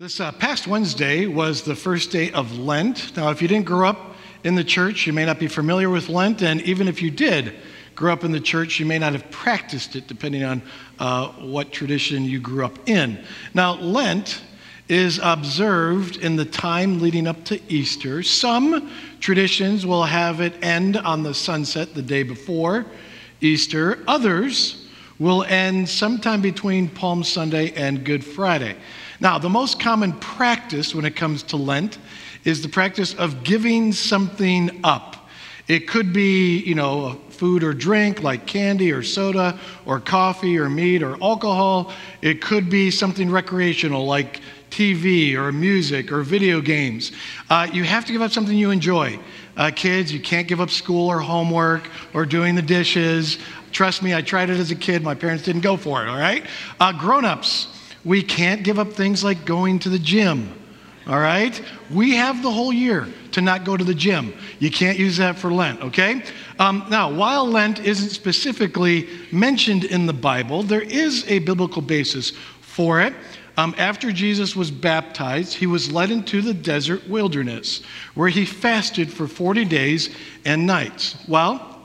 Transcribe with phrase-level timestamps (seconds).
[0.00, 3.16] This uh, past Wednesday was the first day of Lent.
[3.16, 6.08] Now, if you didn't grow up in the church, you may not be familiar with
[6.08, 7.54] Lent, and even if you did
[7.94, 10.62] grow up in the church, you may not have practiced it, depending on
[10.98, 13.24] uh, what tradition you grew up in.
[13.54, 14.42] Now, Lent
[14.88, 18.24] is observed in the time leading up to Easter.
[18.24, 18.90] Some
[19.20, 22.84] traditions will have it end on the sunset the day before
[23.40, 24.88] Easter, others
[25.20, 28.74] will end sometime between Palm Sunday and Good Friday.
[29.20, 31.98] Now, the most common practice when it comes to Lent
[32.44, 35.28] is the practice of giving something up.
[35.66, 40.68] It could be, you know, food or drink like candy or soda or coffee or
[40.68, 41.92] meat or alcohol.
[42.20, 47.12] It could be something recreational like TV or music or video games.
[47.48, 49.18] Uh, you have to give up something you enjoy.
[49.56, 53.38] Uh, kids, you can't give up school or homework or doing the dishes.
[53.70, 55.02] Trust me, I tried it as a kid.
[55.02, 56.44] My parents didn't go for it, all right?
[56.80, 57.68] Uh, Grown ups,
[58.04, 60.52] we can't give up things like going to the gym.
[61.06, 61.60] All right?
[61.90, 64.32] We have the whole year to not go to the gym.
[64.58, 66.22] You can't use that for Lent, okay?
[66.58, 72.30] Um, now, while Lent isn't specifically mentioned in the Bible, there is a biblical basis
[72.60, 73.12] for it.
[73.56, 77.82] Um, after Jesus was baptized, he was led into the desert wilderness
[78.14, 80.10] where he fasted for 40 days
[80.44, 81.16] and nights.
[81.28, 81.82] Well,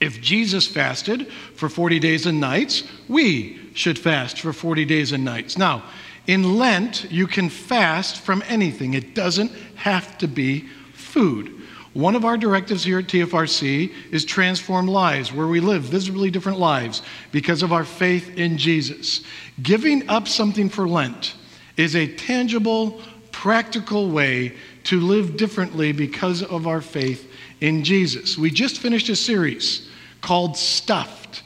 [0.00, 5.24] if Jesus fasted for 40 days and nights, we should fast for 40 days and
[5.24, 5.56] nights.
[5.58, 5.84] Now,
[6.26, 11.62] in Lent, you can fast from anything, it doesn't have to be food.
[11.94, 16.58] One of our directives here at TFRC is transform lives, where we live visibly different
[16.58, 19.22] lives because of our faith in Jesus.
[19.62, 21.34] Giving up something for Lent
[21.76, 28.38] is a tangible, practical way to live differently because of our faith in Jesus.
[28.38, 29.88] We just finished a series
[30.22, 31.42] called Stuffed,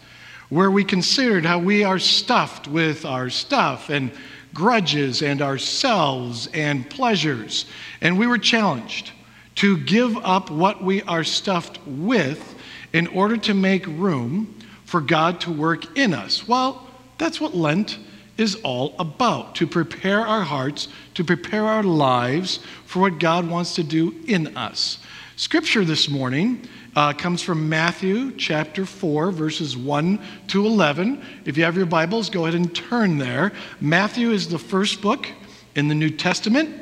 [0.49, 4.13] where we considered how we are stuffed with our stuff and
[4.55, 7.67] grudges and ourselves and pleasures.
[8.01, 9.13] And we were challenged
[9.57, 12.55] to give up what we are stuffed with
[12.93, 14.55] in order to make room
[14.85, 16.47] for God to work in us.
[16.47, 16.87] Well,
[17.19, 17.99] that's what Lent
[18.37, 23.75] is all about to prepare our hearts, to prepare our lives for what God wants
[23.77, 24.99] to do in us.
[25.37, 26.67] Scripture this morning
[26.97, 30.19] uh, comes from Matthew chapter 4, verses 1
[30.49, 31.23] to 11.
[31.45, 33.53] If you have your Bibles, go ahead and turn there.
[33.81, 35.29] Matthew is the first book
[35.75, 36.75] in the New Testament.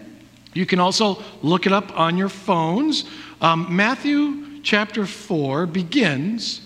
[0.55, 3.07] You can also look it up on your phones.
[3.41, 6.61] Um, Matthew chapter 4 begins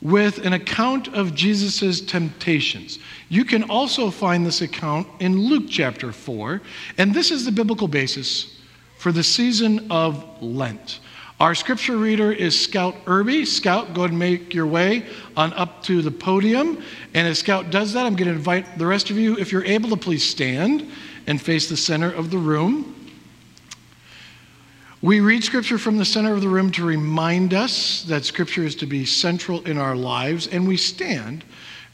[0.00, 2.98] with an account of Jesus' temptations.
[3.28, 6.60] You can also find this account in Luke chapter 4,
[6.98, 8.58] and this is the biblical basis
[8.98, 10.98] for the season of Lent.
[11.40, 13.44] Our scripture reader is Scout Irby.
[13.44, 15.06] Scout, go and make your way
[15.36, 16.82] on up to the podium.
[17.14, 19.64] And as Scout does that, I'm going to invite the rest of you, if you're
[19.64, 20.88] able to please stand
[21.26, 22.94] and face the center of the room.
[25.02, 28.76] We read scripture from the center of the room to remind us that scripture is
[28.76, 31.44] to be central in our lives, and we stand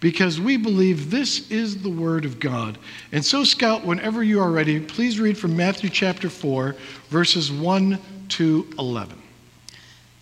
[0.01, 2.77] because we believe this is the word of God.
[3.13, 6.77] And so, Scout, whenever you are ready, please read from Matthew chapter 4,
[7.09, 9.18] verses 1 to 11.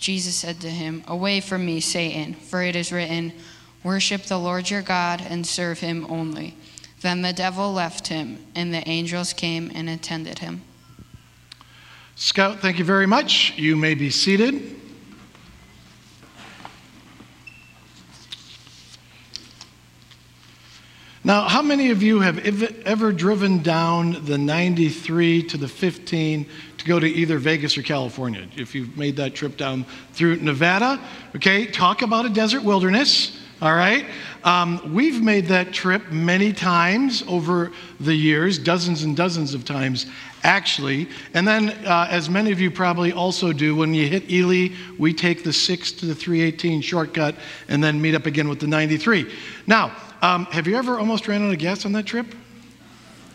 [0.00, 3.32] Jesus said to him, Away from me, Satan, for it is written,
[3.84, 6.56] Worship the Lord your God and serve him only.
[7.02, 10.62] Then the devil left him, and the angels came and attended him.
[12.16, 13.54] Scout, thank you very much.
[13.56, 14.79] You may be seated.
[21.22, 22.38] Now, how many of you have
[22.86, 26.46] ever driven down the 93 to the 15
[26.78, 28.48] to go to either Vegas or California?
[28.56, 29.84] If you've made that trip down
[30.14, 30.98] through Nevada,
[31.36, 33.38] okay, talk about a desert wilderness.
[33.60, 34.06] All right?
[34.44, 40.06] Um, we've made that trip many times over the years, dozens and dozens of times,
[40.42, 41.06] actually.
[41.34, 45.12] And then, uh, as many of you probably also do, when you hit Ely, we
[45.12, 47.34] take the 6 to the 318 shortcut
[47.68, 49.30] and then meet up again with the 93.
[49.66, 52.26] Now, um, have you ever almost ran out of gas on that trip?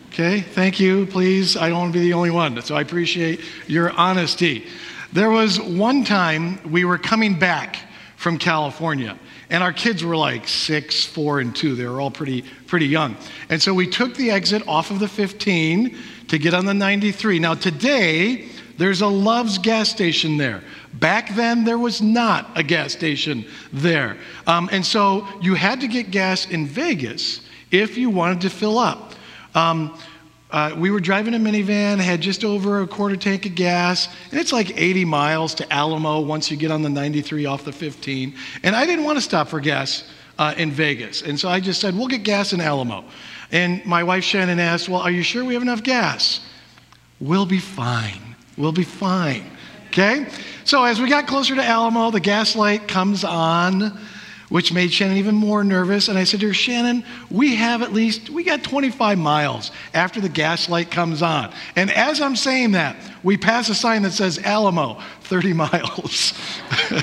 [0.08, 1.56] Okay, thank you, please.
[1.56, 4.66] I don't want to be the only one, so I appreciate your honesty.
[5.12, 7.78] There was one time we were coming back
[8.16, 9.18] from California.
[9.50, 11.76] And our kids were like six, four, and two.
[11.76, 13.16] They were all pretty, pretty young.
[13.48, 15.96] And so we took the exit off of the 15
[16.28, 17.38] to get on the 93.
[17.38, 18.48] Now, today,
[18.78, 20.64] there's a Love's gas station there.
[21.00, 24.16] Back then, there was not a gas station there.
[24.46, 28.78] Um, and so you had to get gas in Vegas if you wanted to fill
[28.78, 29.14] up.
[29.54, 29.98] Um,
[30.50, 34.38] uh, we were driving a minivan, had just over a quarter tank of gas, and
[34.38, 38.34] it's like 80 miles to Alamo once you get on the 93 off the 15.
[38.62, 40.04] And I didn't want to stop for gas
[40.38, 41.22] uh, in Vegas.
[41.22, 43.04] And so I just said, we'll get gas in Alamo.
[43.50, 46.40] And my wife Shannon asked, well, are you sure we have enough gas?
[47.20, 48.36] We'll be fine.
[48.56, 49.50] We'll be fine.
[49.96, 50.26] Okay?
[50.64, 53.98] So as we got closer to Alamo, the gas light comes on
[54.48, 56.08] which made Shannon even more nervous.
[56.08, 60.20] And I said to her, Shannon, we have at least, we got 25 miles after
[60.20, 61.52] the gas light comes on.
[61.74, 66.32] And as I'm saying that, we pass a sign that says Alamo, 30 miles.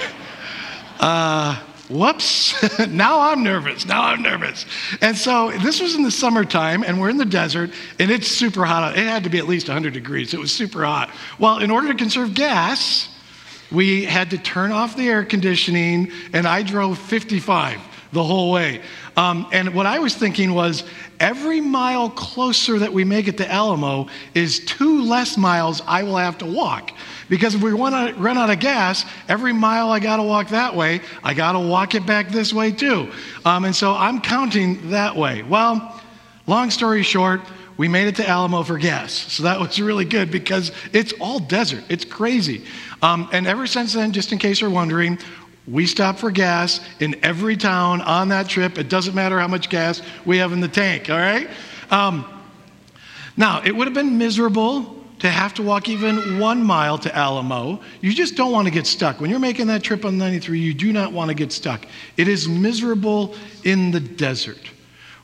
[1.02, 2.54] uh, whoops,
[2.88, 3.86] now I'm nervous.
[3.86, 4.66] Now I'm nervous.
[5.02, 8.66] And so this was in the summertime, and we're in the desert, and it's super
[8.66, 8.98] hot.
[8.98, 10.34] It had to be at least 100 degrees.
[10.34, 11.10] It was super hot.
[11.40, 13.10] Well, in order to conserve gas,
[13.72, 17.80] we had to turn off the air conditioning, and I drove 55
[18.12, 18.82] the whole way.
[19.16, 20.84] Um, and what I was thinking was
[21.20, 26.18] every mile closer that we make it to Alamo is two less miles I will
[26.18, 26.92] have to walk.
[27.30, 30.50] Because if we want to run out of gas, every mile I got to walk
[30.50, 33.12] that way, I got to walk it back this way too.
[33.46, 35.44] Um, and so I'm counting that way.
[35.44, 36.02] Well,
[36.48, 37.42] long story short,
[37.78, 39.12] we made it to Alamo for gas.
[39.12, 41.84] So that was really good because it's all desert.
[41.90, 42.66] It's crazy.
[43.02, 45.18] Um, and ever since then, just in case you're wondering,
[45.68, 48.78] we stop for gas in every town on that trip.
[48.78, 51.50] It doesn't matter how much gas we have in the tank, all right?
[51.90, 52.26] Um,
[53.38, 57.80] now, it would have been miserable to have to walk even one mile to Alamo.
[58.02, 59.22] You just don't want to get stuck.
[59.22, 61.86] When you're making that trip on 93, you do not want to get stuck.
[62.18, 63.34] It is miserable
[63.64, 64.70] in the desert.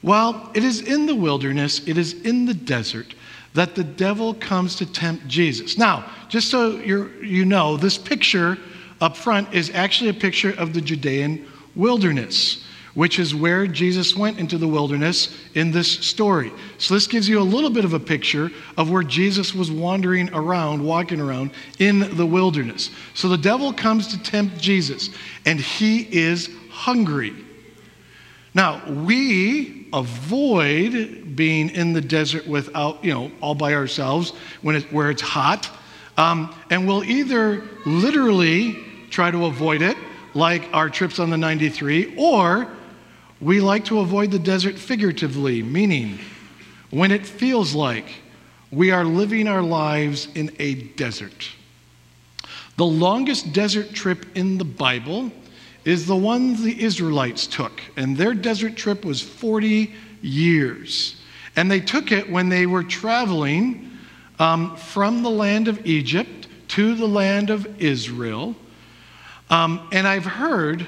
[0.01, 3.13] Well, it is in the wilderness, it is in the desert
[3.55, 5.77] that the devil comes to tempt Jesus.
[5.77, 8.57] Now, just so you you know, this picture
[9.01, 12.63] up front is actually a picture of the Judean wilderness,
[12.93, 16.51] which is where Jesus went into the wilderness in this story.
[16.77, 20.33] So, this gives you a little bit of a picture of where Jesus was wandering
[20.33, 22.89] around, walking around in the wilderness.
[23.13, 25.09] So, the devil comes to tempt Jesus,
[25.45, 27.33] and he is hungry.
[28.53, 34.31] Now, we avoid being in the desert without, you know, all by ourselves
[34.61, 35.69] when it, where it's hot.
[36.17, 39.97] Um, and we'll either literally try to avoid it,
[40.33, 42.67] like our trips on the 93, or
[43.41, 46.19] we like to avoid the desert figuratively, meaning
[46.89, 48.05] when it feels like
[48.71, 51.49] we are living our lives in a desert.
[52.77, 55.31] The longest desert trip in the Bible
[55.85, 57.81] is the one the Israelites took.
[57.97, 61.15] And their desert trip was 40 years.
[61.55, 63.91] And they took it when they were traveling
[64.37, 68.55] um, from the land of Egypt to the land of Israel.
[69.49, 70.85] Um, and I've heard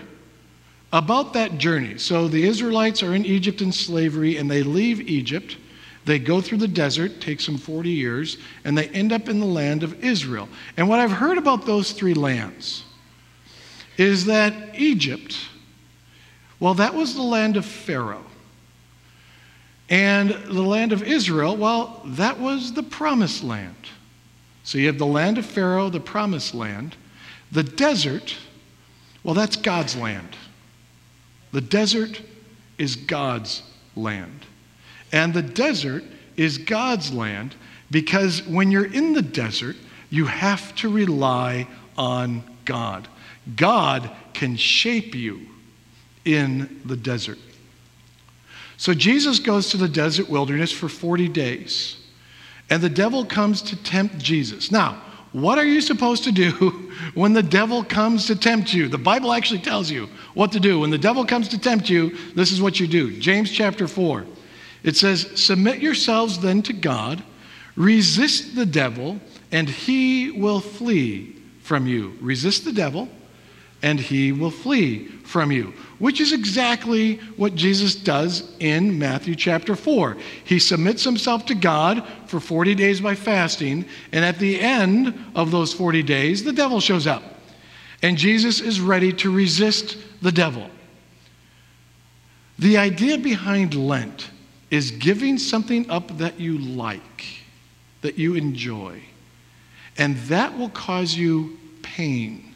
[0.94, 1.98] about that journey.
[1.98, 5.58] So the Israelites are in Egypt in slavery and they leave Egypt.
[6.06, 9.46] They go through the desert, takes them 40 years, and they end up in the
[9.46, 10.50] land of Israel.
[10.78, 12.84] And what I've heard about those three lands,
[13.98, 15.38] is that Egypt,
[16.60, 18.26] well, that was the land of Pharaoh.
[19.90, 23.76] And the land of Israel, well, that was the promised land.
[24.64, 26.96] So you have the land of Pharaoh, the promised land.
[27.52, 28.38] The desert,
[29.24, 30.36] well, that's God's land.
[31.52, 32.22] The desert
[32.78, 33.64] is God's
[33.96, 34.46] land.
[35.12, 36.04] And the desert
[36.38, 37.56] is God's land
[37.92, 39.76] because when you're in the desert,
[40.10, 43.08] you have to rely on God.
[43.56, 45.42] God can shape you
[46.26, 47.38] in the desert.
[48.78, 51.98] So Jesus goes to the desert wilderness for 40 days,
[52.70, 54.72] and the devil comes to tempt Jesus.
[54.72, 55.02] Now,
[55.32, 56.52] what are you supposed to do
[57.14, 58.88] when the devil comes to tempt you?
[58.90, 60.80] The Bible actually tells you what to do.
[60.80, 63.18] When the devil comes to tempt you, this is what you do.
[63.20, 64.26] James chapter 4.
[64.84, 67.24] It says, Submit yourselves then to God,
[67.76, 69.20] resist the devil,
[69.52, 72.18] and he will flee from you.
[72.20, 73.08] Resist the devil,
[73.84, 79.76] and he will flee from you, which is exactly what Jesus does in Matthew chapter
[79.76, 80.18] 4.
[80.44, 85.52] He submits himself to God for 40 days by fasting, and at the end of
[85.52, 87.24] those 40 days, the devil shows up.
[88.04, 90.70] And Jesus is ready to resist the devil.
[92.60, 94.30] The idea behind Lent
[94.70, 97.26] is giving something up that you like,
[98.02, 99.02] that you enjoy.
[99.98, 102.51] And that will cause you pain.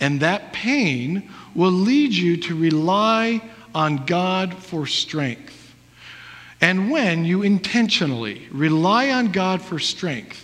[0.00, 3.42] And that pain will lead you to rely
[3.74, 5.74] on God for strength.
[6.60, 10.42] And when you intentionally rely on God for strength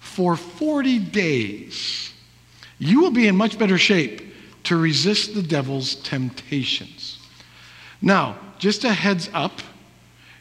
[0.00, 2.12] for 40 days,
[2.78, 4.34] you will be in much better shape
[4.64, 7.18] to resist the devil's temptations.
[8.00, 9.60] Now, just a heads up,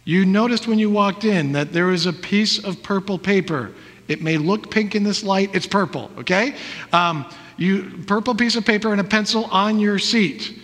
[0.03, 3.72] you noticed when you walked in that there is a piece of purple paper.
[4.08, 6.55] It may look pink in this light, it's purple, okay?
[6.91, 7.25] Um,
[7.62, 10.60] you purple piece of paper and a pencil on your seat.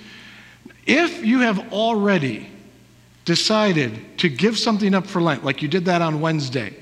[0.85, 2.49] If you have already
[3.25, 6.73] decided to give something up for Lent, like you did that on Wednesday,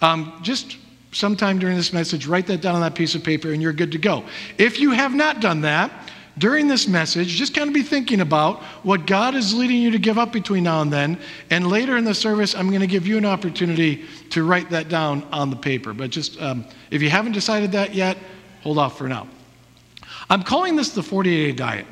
[0.00, 0.78] um, just
[1.12, 3.92] sometime during this message, write that down on that piece of paper and you're good
[3.92, 4.24] to go.
[4.58, 5.92] If you have not done that,
[6.38, 9.98] during this message, just kind of be thinking about what God is leading you to
[9.98, 11.18] give up between now and then.
[11.50, 14.88] And later in the service, I'm going to give you an opportunity to write that
[14.88, 15.92] down on the paper.
[15.92, 18.16] But just um, if you haven't decided that yet,
[18.62, 19.28] hold off for now.
[20.32, 21.86] I'm calling this the 40 day diet.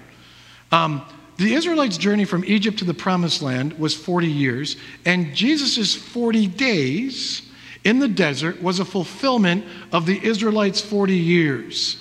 [0.73, 1.03] Um,
[1.37, 6.47] the Israelites' journey from Egypt to the promised land was 40 years, and Jesus' 40
[6.47, 7.43] days
[7.85, 11.99] in the desert was a fulfillment of the Israelites' 40 years.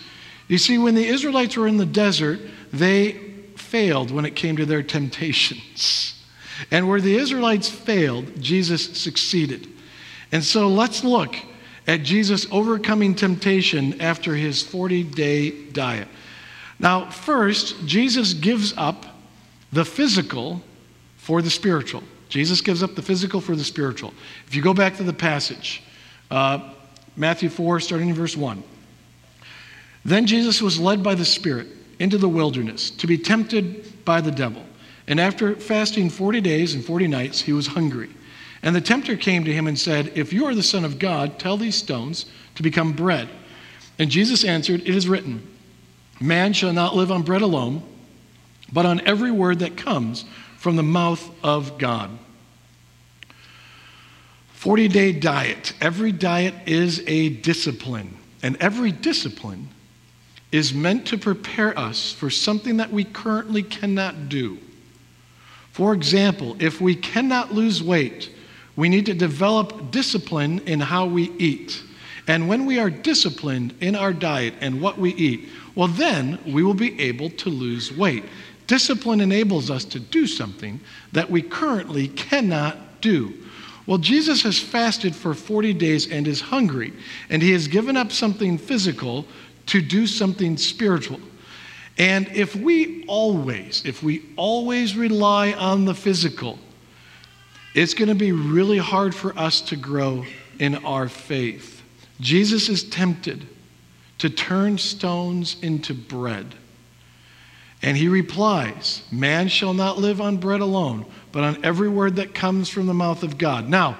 [0.48, 2.40] You see, when the Israelites were in the desert,
[2.72, 3.14] they
[3.58, 6.24] failed when it came to their temptations.
[6.72, 9.68] And where the Israelites failed, Jesus succeeded.
[10.32, 11.36] And so let's look
[11.86, 16.08] at Jesus overcoming temptation after his 40 day diet.
[16.80, 19.06] Now, first, Jesus gives up
[19.72, 20.62] the physical
[21.18, 22.04] for the spiritual.
[22.30, 24.14] Jesus gives up the physical for the spiritual.
[24.48, 25.84] If you go back to the passage,
[26.32, 26.74] uh,
[27.16, 28.64] Matthew 4, starting in verse 1.
[30.06, 31.68] Then Jesus was led by the Spirit
[32.00, 34.64] into the wilderness to be tempted by the devil.
[35.08, 38.10] And after fasting 40 days and 40 nights, he was hungry.
[38.62, 41.40] And the tempter came to him and said, If you are the Son of God,
[41.40, 43.28] tell these stones to become bread.
[43.98, 45.46] And Jesus answered, It is written,
[46.20, 47.84] Man shall not live on bread alone,
[48.72, 50.26] but on every word that comes
[50.58, 52.12] from the mouth of God.
[54.54, 55.74] 40 day diet.
[55.80, 59.70] Every diet is a discipline, and every discipline
[60.52, 64.58] is meant to prepare us for something that we currently cannot do.
[65.72, 68.32] For example, if we cannot lose weight,
[68.76, 71.82] we need to develop discipline in how we eat.
[72.28, 75.48] And when we are disciplined in our diet and what we eat,
[75.80, 78.26] well, then we will be able to lose weight.
[78.68, 80.82] Discipline enables us to do something
[81.14, 83.34] that we currently cannot do.
[83.88, 86.92] Well, Jesus has fasted for 40 days and is hungry,
[87.30, 89.26] and he has given up something physical
[89.68, 91.22] to do something spiritual.
[91.98, 96.60] And if we always, if we always rely on the physical,
[97.74, 100.26] it's going to be really hard for us to grow
[100.60, 101.82] in our faith.
[102.20, 103.48] Jesus is tempted
[104.20, 106.56] to turn stones into bread.
[107.82, 112.34] And he replies, Man shall not live on bread alone, but on every word that
[112.34, 113.70] comes from the mouth of God.
[113.70, 113.98] Now,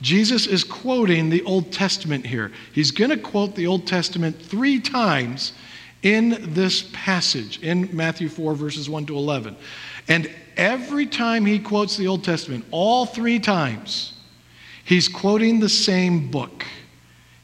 [0.00, 2.52] Jesus is quoting the Old Testament here.
[2.72, 5.52] He's going to quote the Old Testament three times
[6.02, 9.54] in this passage, in Matthew 4, verses 1 to 11.
[10.08, 14.14] And every time he quotes the Old Testament, all three times,
[14.84, 16.64] he's quoting the same book.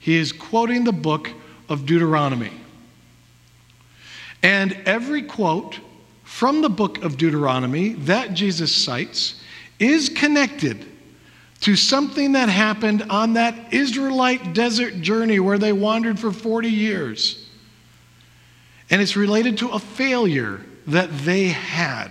[0.01, 1.31] He is quoting the book
[1.69, 2.53] of Deuteronomy.
[4.43, 5.81] And every quote
[6.25, 9.41] from the book of Deuteronomy that Jesus cites
[9.79, 10.87] is connected
[11.61, 17.49] to something that happened on that Israelite desert journey where they wandered for 40 years.
[18.91, 22.11] And it's related to a failure that they had.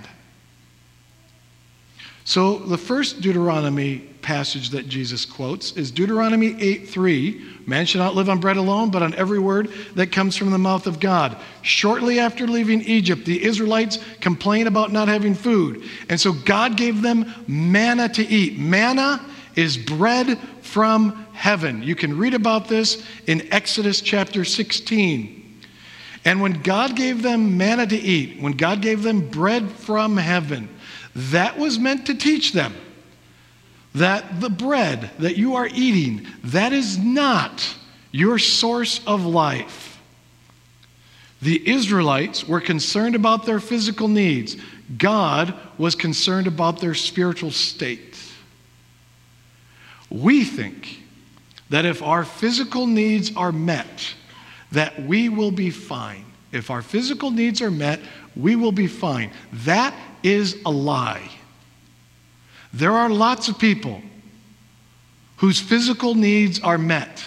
[2.25, 8.27] So the first Deuteronomy passage that Jesus quotes is Deuteronomy 8:3, man shall not live
[8.27, 11.37] on bread alone, but on every word that comes from the mouth of God.
[11.61, 17.03] Shortly after leaving Egypt, the Israelites complained about not having food, and so God gave
[17.03, 18.57] them manna to eat.
[18.57, 19.21] Manna
[19.55, 21.83] is bread from heaven.
[21.83, 25.61] You can read about this in Exodus chapter 16.
[26.25, 30.67] And when God gave them manna to eat, when God gave them bread from heaven,
[31.15, 32.73] that was meant to teach them
[33.95, 37.75] that the bread that you are eating, that is not
[38.11, 39.99] your source of life.
[41.41, 44.57] The Israelites were concerned about their physical needs.
[44.97, 48.17] God was concerned about their spiritual state.
[50.09, 51.01] We think
[51.69, 54.13] that if our physical needs are met,
[54.71, 56.25] that we will be fine.
[56.51, 57.99] If our physical needs are met,
[58.35, 59.31] we will be fine.
[59.51, 61.29] That is a lie.
[62.75, 64.01] There are lots of people
[65.37, 67.23] whose physical needs are met,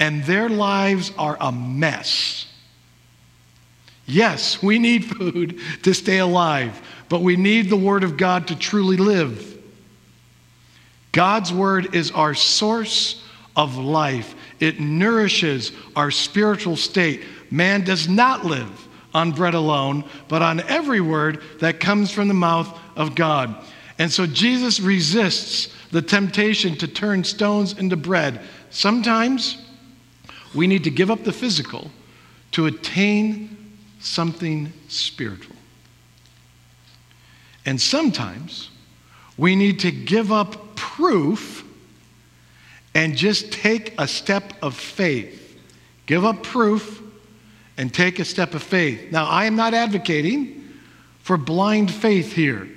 [0.00, 2.46] and their lives are a mess.
[4.04, 8.58] Yes, we need food to stay alive, but we need the Word of God to
[8.58, 9.62] truly live.
[11.12, 13.22] God's Word is our source
[13.54, 17.22] of life, it nourishes our spiritual state.
[17.48, 22.34] Man does not live on bread alone, but on every word that comes from the
[22.34, 23.54] mouth of God.
[23.98, 28.40] And so Jesus resists the temptation to turn stones into bread.
[28.70, 29.58] Sometimes
[30.54, 31.90] we need to give up the physical
[32.52, 33.56] to attain
[34.00, 35.56] something spiritual.
[37.66, 38.70] And sometimes
[39.36, 41.64] we need to give up proof
[42.94, 45.60] and just take a step of faith.
[46.06, 47.02] Give up proof
[47.76, 49.12] and take a step of faith.
[49.12, 50.64] Now, I am not advocating
[51.20, 52.68] for blind faith here.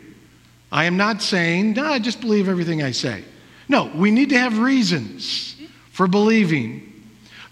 [0.71, 3.23] I am not saying, no, I just believe everything I say.
[3.67, 5.55] No, we need to have reasons
[5.91, 6.87] for believing.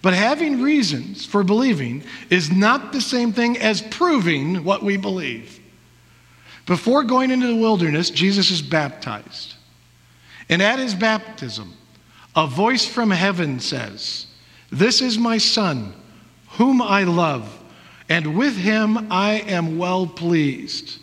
[0.02, 5.60] But having reasons for believing is not the same thing as proving what we believe.
[6.66, 9.56] Before going into the wilderness, Jesus is baptized.
[10.48, 11.74] And at his baptism,
[12.36, 14.28] a voice from heaven says,
[14.72, 15.94] This is my Son,
[16.52, 17.62] whom I love,
[18.08, 21.00] and with him I am well pleased.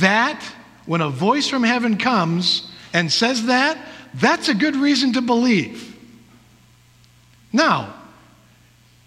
[0.00, 0.44] That
[0.92, 3.78] when a voice from heaven comes and says that,
[4.12, 5.96] that's a good reason to believe.
[7.50, 7.94] Now,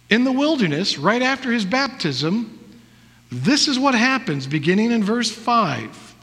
[0.10, 2.60] in the wilderness, right after his baptism,
[3.32, 6.15] this is what happens beginning in verse 5.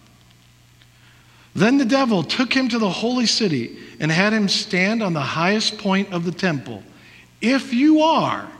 [1.54, 5.20] Then the devil took him to the holy city and had him stand on the
[5.20, 6.82] highest point of the temple.
[7.40, 8.50] If you are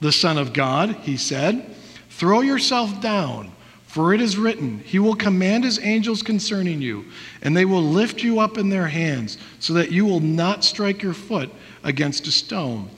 [0.00, 1.74] the Son of God, he said,
[2.10, 3.50] throw yourself down.
[3.92, 7.04] For it is written, He will command His angels concerning you,
[7.42, 11.02] and they will lift you up in their hands, so that you will not strike
[11.02, 11.50] your foot
[11.84, 12.88] against a stone.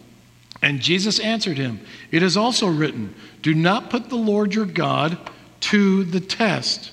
[0.63, 1.81] And Jesus answered him,
[2.13, 5.19] It is also written, Do not put the Lord your God
[5.63, 6.93] to the test.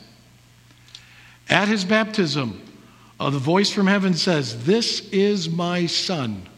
[1.48, 2.60] At his baptism,
[3.20, 6.50] uh, the voice from heaven says, This is my son.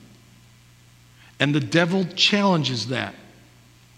[1.41, 3.13] And the devil challenges that.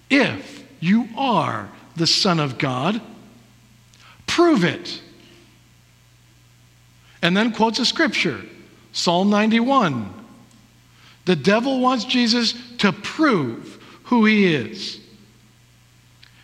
[0.09, 2.99] If you are the Son of God,
[4.35, 5.01] Prove it.
[7.21, 8.41] And then quotes a scripture
[8.91, 10.13] Psalm 91.
[11.23, 14.99] The devil wants Jesus to prove who he is.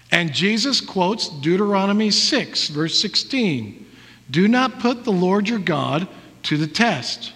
[0.10, 3.86] And Jesus quotes Deuteronomy 6, verse 16
[4.30, 6.08] Do not put the Lord your God
[6.43, 7.34] to the test.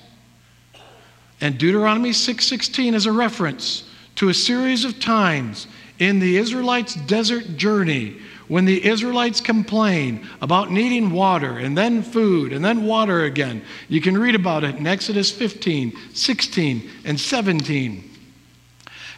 [1.42, 3.84] And Deuteronomy 6:16 is a reference
[4.16, 5.68] to a series of times
[6.00, 8.16] in the Israelites' desert journey
[8.48, 13.62] when the Israelites complain about needing water and then food and then water again.
[13.90, 18.12] You can read about it in Exodus 15, 16, and 17.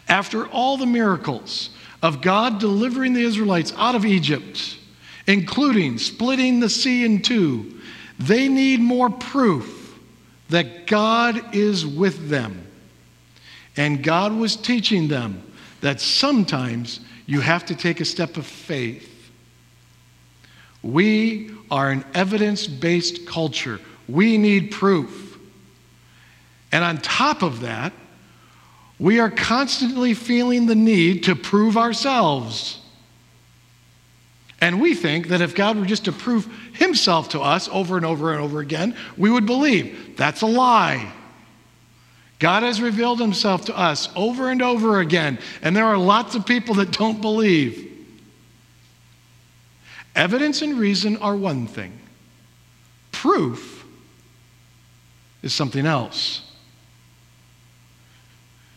[0.08, 1.70] After all the miracles
[2.02, 4.78] of God delivering the Israelites out of Egypt,
[5.26, 7.78] including splitting the sea in two,
[8.18, 9.98] they need more proof
[10.48, 12.66] that God is with them.
[13.76, 15.42] And God was teaching them
[15.82, 19.07] that sometimes you have to take a step of faith
[20.82, 23.80] we are an evidence based culture.
[24.08, 25.38] We need proof.
[26.72, 27.92] And on top of that,
[28.98, 32.80] we are constantly feeling the need to prove ourselves.
[34.60, 38.04] And we think that if God were just to prove himself to us over and
[38.04, 40.16] over and over again, we would believe.
[40.16, 41.12] That's a lie.
[42.38, 46.46] God has revealed himself to us over and over again, and there are lots of
[46.46, 47.87] people that don't believe.
[50.18, 51.96] Evidence and reason are one thing,
[53.12, 53.86] proof
[55.42, 56.42] is something else.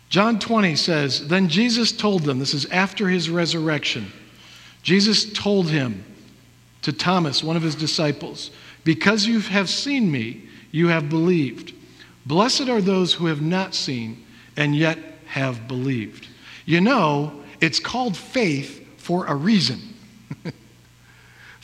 [0.10, 4.12] John 20 says, Then Jesus told them, this is after his resurrection,
[4.84, 6.06] Jesus told him
[6.84, 8.52] to Thomas, one of his disciples,
[8.84, 11.74] Because you have seen me, you have believed.
[12.28, 14.24] Blessed are those who have not seen
[14.58, 16.28] and yet have believed.
[16.68, 19.80] You know, it's called faith for a reason.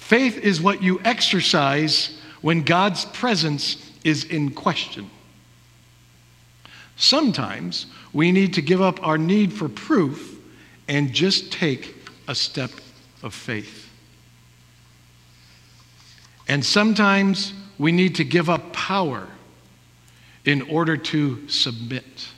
[0.07, 5.09] Faith is what you exercise when God's presence is in question.
[6.95, 10.39] Sometimes we need to give up our need for proof
[10.87, 11.93] and just take
[12.29, 12.71] a step
[13.21, 13.91] of faith.
[16.47, 19.27] And sometimes we need to give up power
[20.45, 22.29] in order to submit.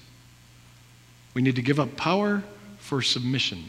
[1.35, 2.43] We need to give up power
[2.79, 3.65] for submission.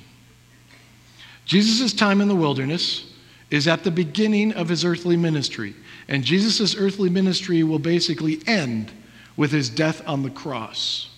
[1.44, 3.09] Jesus' time in the wilderness
[3.50, 5.74] is at the beginning of his earthly ministry.
[6.08, 8.92] And Jesus' earthly ministry will basically end
[9.36, 11.08] with his death on the cross.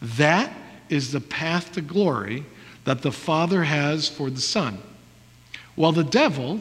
[0.00, 0.52] That
[0.88, 2.44] is the path to glory
[2.84, 4.78] that the Father has for the Son.
[5.74, 6.60] While the devil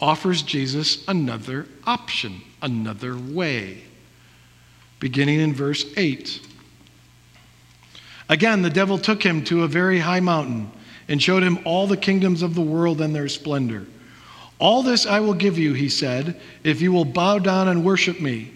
[0.00, 3.82] offers Jesus another option, another way.
[4.98, 6.40] Beginning in verse 8.
[8.28, 10.70] Again, the devil took him to a very high mountain
[11.08, 13.86] and showed him all the kingdoms of the world and their splendor.
[14.62, 18.20] All this I will give you, he said, if you will bow down and worship
[18.20, 18.52] me.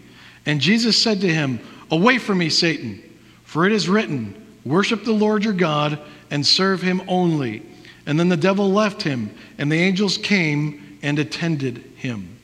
[0.46, 1.58] And Jesus said to him,
[1.90, 3.02] Away from me, Satan,
[3.42, 4.32] for it is written,
[4.64, 5.98] Worship the Lord your God
[6.30, 7.66] and serve him only.
[8.06, 12.38] And then the devil left him, and the angels came and attended him.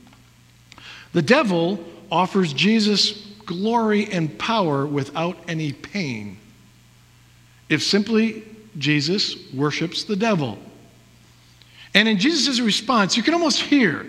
[1.13, 1.79] The devil
[2.11, 3.13] offers Jesus
[3.47, 6.37] glory and power without any pain.
[7.69, 8.43] If simply
[8.77, 10.59] Jesus worships the devil.
[11.95, 14.07] And in Jesus' response, you can almost hear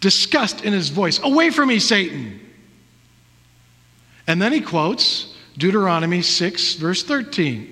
[0.00, 2.40] disgust in his voice Away from me, Satan!
[4.26, 7.70] And then he quotes Deuteronomy 6, verse 13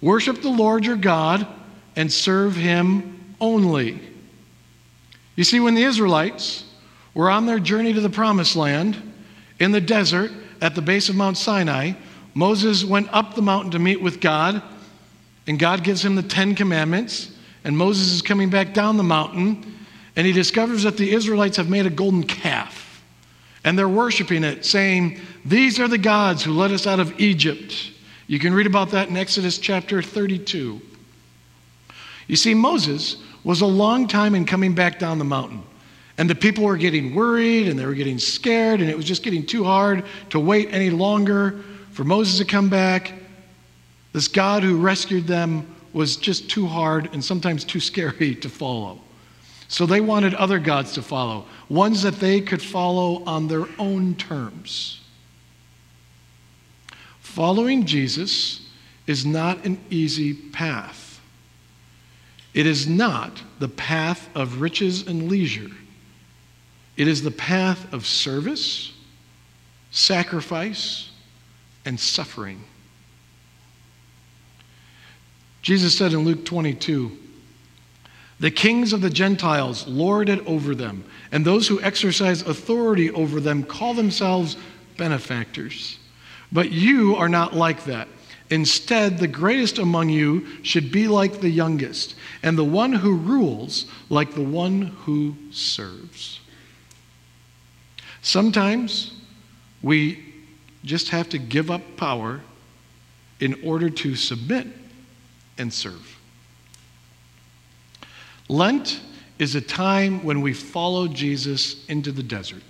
[0.00, 1.46] Worship the Lord your God
[1.96, 4.00] and serve him only.
[5.36, 6.64] You see, when the Israelites
[7.14, 9.12] were on their journey to the promised land
[9.58, 11.92] in the desert at the base of Mount Sinai,
[12.34, 14.62] Moses went up the mountain to meet with God,
[15.46, 17.32] and God gives him the Ten Commandments.
[17.64, 19.74] And Moses is coming back down the mountain,
[20.16, 23.02] and he discovers that the Israelites have made a golden calf.
[23.64, 27.92] And they're worshiping it, saying, These are the gods who led us out of Egypt.
[28.26, 30.80] You can read about that in Exodus chapter 32.
[32.26, 35.62] You see, Moses was a long time in coming back down the mountain.
[36.16, 39.22] And the people were getting worried and they were getting scared, and it was just
[39.22, 43.14] getting too hard to wait any longer for Moses to come back.
[44.12, 49.00] This God who rescued them was just too hard and sometimes too scary to follow.
[49.68, 54.14] So they wanted other gods to follow, ones that they could follow on their own
[54.16, 55.00] terms.
[57.20, 58.68] Following Jesus
[59.06, 61.20] is not an easy path.
[62.52, 65.70] It is not the path of riches and leisure.
[66.96, 68.92] It is the path of service,
[69.92, 71.10] sacrifice,
[71.84, 72.64] and suffering.
[75.62, 77.16] Jesus said in Luke 22,
[78.40, 83.38] the kings of the Gentiles lord it over them, and those who exercise authority over
[83.38, 84.56] them call themselves
[84.96, 85.98] benefactors.
[86.50, 88.08] But you are not like that.
[88.48, 93.84] Instead, the greatest among you should be like the youngest, and the one who rules
[94.08, 96.40] like the one who serves.
[98.22, 99.12] Sometimes
[99.82, 100.24] we
[100.82, 102.40] just have to give up power
[103.38, 104.66] in order to submit
[105.60, 106.18] and serve.
[108.48, 109.00] Lent
[109.38, 112.62] is a time when we follow Jesus into the desert.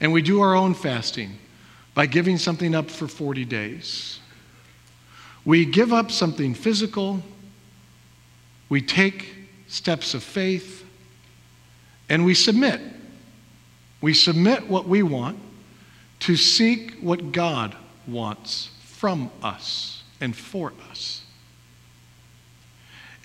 [0.00, 1.38] And we do our own fasting
[1.94, 4.18] by giving something up for 40 days.
[5.44, 7.22] We give up something physical,
[8.68, 9.34] we take
[9.68, 10.84] steps of faith,
[12.08, 12.80] and we submit.
[14.00, 15.38] We submit what we want
[16.20, 21.22] to seek what God wants from us and for us.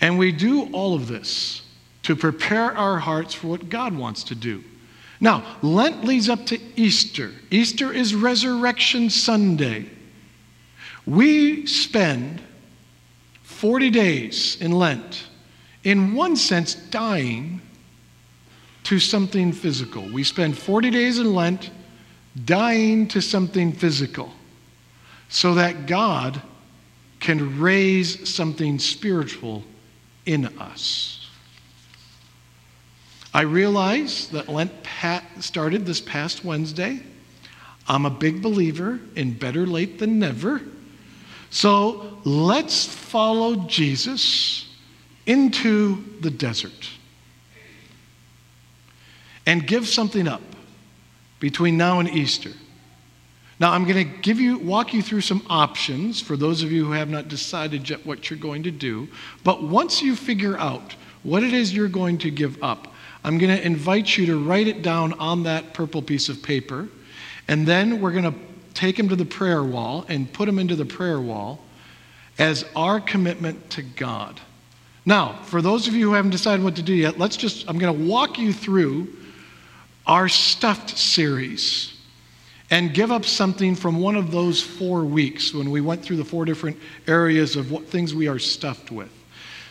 [0.02, 1.64] And we do all of this
[2.04, 4.64] to prepare our hearts for what God wants to do.
[5.20, 7.32] Now, Lent leads up to Easter.
[7.50, 9.90] Easter is Resurrection Sunday.
[11.06, 12.42] We spend
[13.44, 15.28] 40 days in Lent,
[15.84, 17.62] in one sense, dying
[18.84, 20.08] to something physical.
[20.10, 21.70] We spend 40 days in Lent
[22.46, 24.32] dying to something physical
[25.30, 26.42] so that God
[27.20, 29.64] can raise something spiritual
[30.26, 31.28] in us.
[33.34, 34.72] I realize that Lent
[35.40, 37.02] started this past Wednesday.
[37.88, 40.62] I'm a big believer in better late than never.
[41.50, 44.68] So let's follow Jesus
[45.26, 46.90] into the desert
[49.46, 50.42] and give something up
[51.40, 52.52] between now and Easter.
[53.60, 56.86] Now, I'm going to give you, walk you through some options for those of you
[56.86, 59.10] who have not decided yet what you're going to do.
[59.44, 62.94] But once you figure out what it is you're going to give up,
[63.24, 66.88] I'm going to invite you to write it down on that purple piece of paper.
[67.50, 68.40] And then we're going to
[68.74, 71.60] take them to the prayer wall and put them into the prayer wall.
[72.38, 74.40] as our commitment to God.
[75.06, 77.78] Now, for those of you who haven't decided what to do yet, let's just, I'm
[77.78, 79.14] going to walk you through
[80.08, 81.99] our stuffed series
[82.72, 86.26] and give up something from one of those four weeks when we went through the
[86.26, 86.78] four different
[87.08, 89.12] areas of what things we are stuffed with.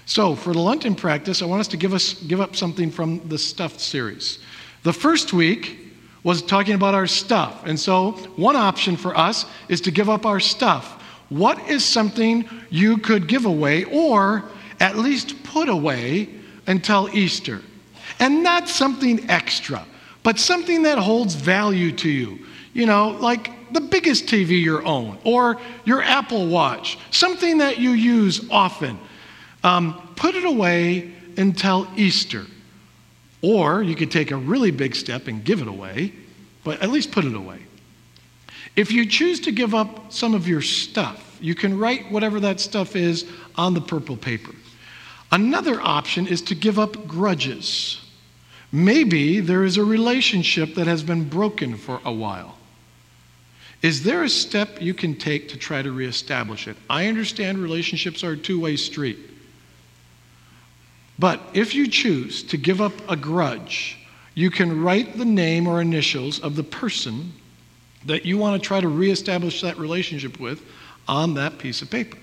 [0.06, 3.26] So, for the Lenten practice, I want us to give us give up something from
[3.28, 4.38] the stuffed series.
[4.82, 5.92] The first week
[6.24, 7.66] was talking about our stuff.
[7.66, 11.02] And so, one option for us is to give up our stuff.
[11.28, 14.44] What is something you could give away or
[14.80, 16.30] at least put away
[16.66, 17.60] until Easter?
[18.18, 19.84] And not something extra,
[20.22, 22.46] but something that holds value to you.
[22.72, 27.90] You know, like the biggest TV you own or your Apple Watch, something that you
[27.90, 28.98] use often.
[29.64, 32.46] Um, put it away until Easter.
[33.42, 36.12] Or you could take a really big step and give it away,
[36.64, 37.60] but at least put it away.
[38.76, 42.60] If you choose to give up some of your stuff, you can write whatever that
[42.60, 43.26] stuff is
[43.56, 44.52] on the purple paper.
[45.30, 48.00] Another option is to give up grudges.
[48.72, 52.57] Maybe there is a relationship that has been broken for a while.
[53.82, 56.76] Is there a step you can take to try to reestablish it?
[56.90, 59.18] I understand relationships are a two way street.
[61.18, 63.98] But if you choose to give up a grudge,
[64.34, 67.32] you can write the name or initials of the person
[68.06, 70.62] that you want to try to reestablish that relationship with
[71.08, 72.18] on that piece of paper.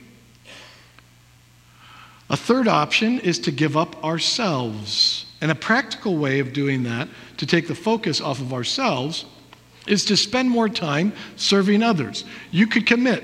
[2.30, 5.26] A third option is to give up ourselves.
[5.42, 9.26] And a practical way of doing that, to take the focus off of ourselves,
[9.88, 12.26] is to spend more time serving others.
[12.52, 13.24] You could commit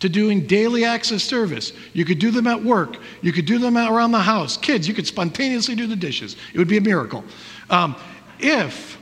[0.00, 1.72] to doing daily acts of service.
[1.92, 2.96] You could do them at work.
[3.22, 4.56] You could do them around the house.
[4.56, 6.36] Kids, you could spontaneously do the dishes.
[6.52, 7.24] It would be a miracle.
[7.70, 7.94] Um,
[8.40, 8.98] if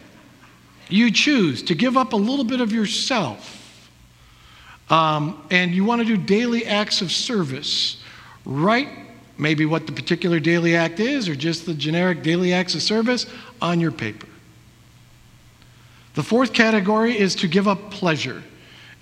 [0.90, 3.90] you choose to give up a little bit of yourself
[4.90, 8.02] um, and you want to do daily acts of service,
[8.44, 8.88] write
[9.38, 13.24] maybe what the particular daily act is or just the generic daily acts of service
[13.62, 14.26] on your paper.
[16.14, 18.42] The fourth category is to give up pleasure.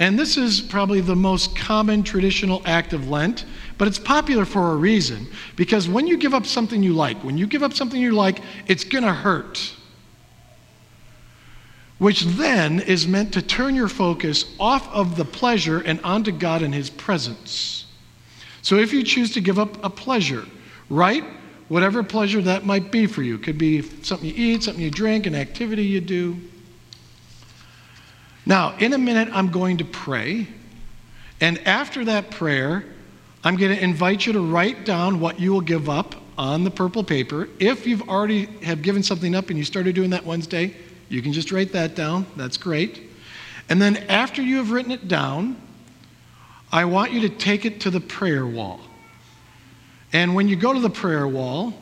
[0.00, 3.44] And this is probably the most common traditional act of Lent,
[3.78, 5.26] but it's popular for a reason.
[5.56, 8.40] Because when you give up something you like, when you give up something you like,
[8.68, 9.74] it's going to hurt.
[11.98, 16.62] Which then is meant to turn your focus off of the pleasure and onto God
[16.62, 17.86] and His presence.
[18.62, 20.44] So if you choose to give up a pleasure,
[20.90, 21.24] right?
[21.66, 24.92] Whatever pleasure that might be for you, it could be something you eat, something you
[24.92, 26.36] drink, an activity you do.
[28.48, 30.46] Now, in a minute, I'm going to pray.
[31.38, 32.82] And after that prayer,
[33.44, 36.70] I'm going to invite you to write down what you will give up on the
[36.70, 37.46] purple paper.
[37.60, 40.74] If you've already have given something up and you started doing that Wednesday,
[41.10, 42.24] you can just write that down.
[42.36, 43.02] That's great.
[43.68, 45.60] And then after you have written it down,
[46.72, 48.80] I want you to take it to the prayer wall.
[50.14, 51.74] And when you go to the prayer wall,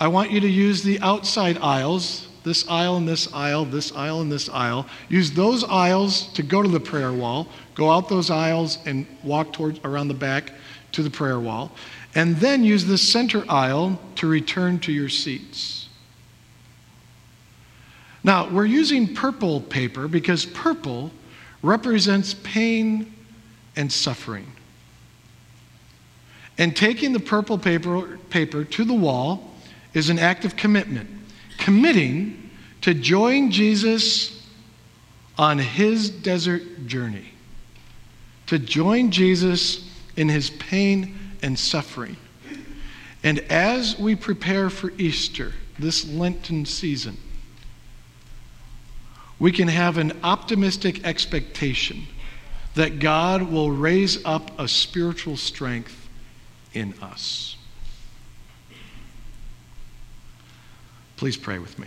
[0.00, 4.20] I want you to use the outside aisles this aisle and this aisle, this aisle
[4.20, 4.86] and this aisle.
[5.08, 7.48] Use those aisles to go to the prayer wall.
[7.74, 10.52] Go out those aisles and walk towards around the back
[10.92, 11.72] to the prayer wall.
[12.14, 15.88] And then use the center aisle to return to your seats.
[18.22, 21.10] Now, we're using purple paper because purple
[21.62, 23.14] represents pain
[23.76, 24.46] and suffering.
[26.58, 29.54] And taking the purple paper, paper to the wall
[29.94, 31.08] is an act of commitment
[31.60, 34.44] committing to join Jesus
[35.38, 37.26] on his desert journey,
[38.46, 42.16] to join Jesus in his pain and suffering.
[43.22, 47.16] And as we prepare for Easter, this Lenten season,
[49.38, 52.06] we can have an optimistic expectation
[52.74, 56.08] that God will raise up a spiritual strength
[56.72, 57.56] in us.
[61.20, 61.86] Please pray with me.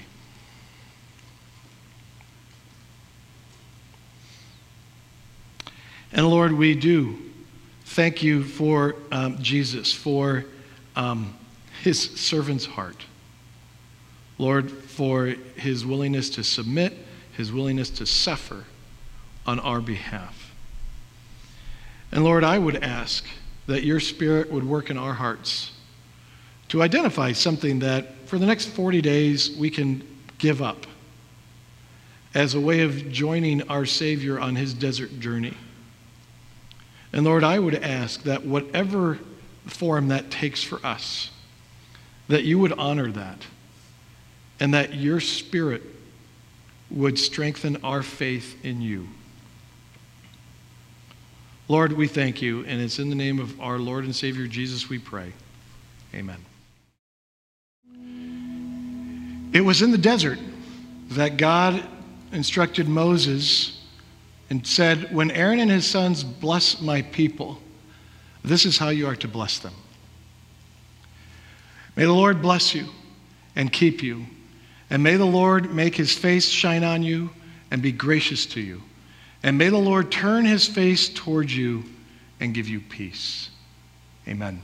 [6.11, 7.17] And Lord, we do
[7.83, 10.45] thank you for um, Jesus, for
[10.95, 11.35] um,
[11.81, 13.05] his servant's heart.
[14.37, 16.95] Lord, for his willingness to submit,
[17.31, 18.65] his willingness to suffer
[19.47, 20.53] on our behalf.
[22.11, 23.25] And Lord, I would ask
[23.65, 25.71] that your spirit would work in our hearts
[26.67, 30.07] to identify something that for the next 40 days we can
[30.37, 30.85] give up
[32.33, 35.53] as a way of joining our Savior on his desert journey.
[37.11, 39.19] And Lord, I would ask that whatever
[39.67, 41.29] form that takes for us,
[42.27, 43.45] that you would honor that
[44.59, 45.83] and that your Spirit
[46.89, 49.07] would strengthen our faith in you.
[51.67, 54.89] Lord, we thank you, and it's in the name of our Lord and Savior Jesus
[54.89, 55.33] we pray.
[56.13, 56.52] Amen.
[59.53, 60.39] It was in the desert
[61.09, 61.83] that God
[62.31, 63.79] instructed Moses
[64.49, 67.59] and said, When Aaron and his sons bless my people,
[68.43, 69.73] this is how you are to bless them.
[71.95, 72.87] May the Lord bless you
[73.55, 74.25] and keep you.
[74.89, 77.29] And may the Lord make his face shine on you
[77.71, 78.81] and be gracious to you.
[79.43, 81.83] And may the Lord turn his face towards you
[82.39, 83.49] and give you peace.
[84.27, 84.61] Amen.